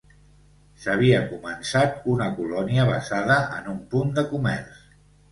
S'havia 0.83 1.17
començat 1.33 1.99
una 2.13 2.29
colònia 2.39 2.85
basada 2.91 3.37
en 3.57 3.67
un 3.75 3.77
punt 3.93 4.15
de 4.17 4.23
comerç. 4.33 4.81